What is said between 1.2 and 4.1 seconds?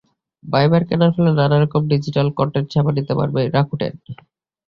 নানা রকম digital content সেবা দিতে পারবে রাকুটেন।